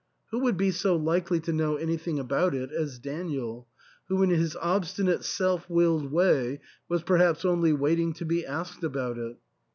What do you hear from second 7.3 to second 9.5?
only wait ing to be asked about it